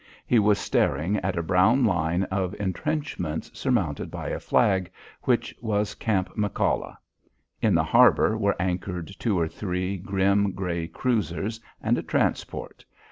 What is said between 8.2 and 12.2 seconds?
were anchored two or three grim, grey cruisers and a